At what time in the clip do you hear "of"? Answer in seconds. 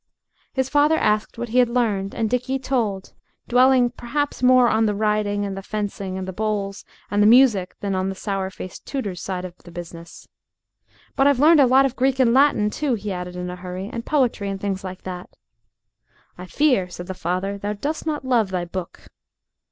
9.45-9.55, 11.85-11.95